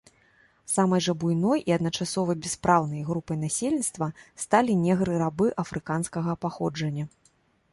[0.75, 4.07] Самай жа буйной і адначасова бяспраўнай групай насельніцтва
[4.45, 7.05] сталі негры-рабы афрыканскага паходжання.